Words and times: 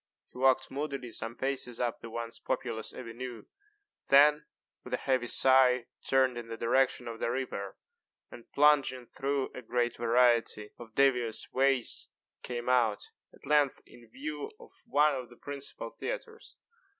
He 0.31 0.37
walked 0.39 0.71
moodily 0.71 1.11
some 1.11 1.35
paces 1.35 1.79
up 1.79 1.99
the 1.99 2.09
once 2.09 2.39
populous 2.39 2.91
avenue, 2.91 3.45
then, 4.07 4.47
with 4.83 4.95
a 4.95 5.05
heavy 5.05 5.27
sigh, 5.27 5.85
turned 6.03 6.39
in 6.39 6.47
the 6.47 6.57
direction 6.57 7.07
of 7.07 7.19
the 7.19 7.29
river, 7.29 7.77
and, 8.31 8.51
plunging 8.51 9.05
through 9.05 9.51
a 9.53 9.61
great 9.61 9.97
variety 9.97 10.71
of 10.79 10.95
devious 10.95 11.53
ways, 11.53 12.09
came 12.41 12.67
out, 12.67 13.11
at 13.31 13.45
length, 13.45 13.83
in 13.85 14.09
view 14.09 14.49
of 14.59 14.71
one 14.87 15.13
of 15.13 15.29
the 15.29 15.37
principal 15.37 15.91
theatres. 15.91 16.57